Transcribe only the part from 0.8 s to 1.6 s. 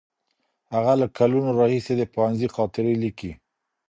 له کلونو